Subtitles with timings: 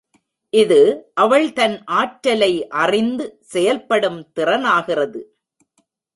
[0.53, 0.79] இது
[1.13, 2.67] அவள் தன் ஆற்றலை
[2.67, 5.21] அறிந்து செயல்படும் திறனாகிறது.